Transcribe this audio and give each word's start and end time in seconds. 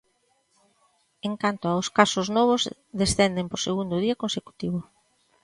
En 1.27 1.33
canto 1.43 1.65
aos 1.69 1.87
casos 1.97 2.27
novos, 2.37 2.61
descenden 3.01 3.45
por 3.51 3.59
segundo 3.67 3.95
día 4.03 4.19
consecutivo. 4.23 4.79